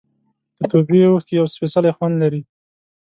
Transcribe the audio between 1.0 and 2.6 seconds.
اوښکې یو سپېڅلی خوند لري.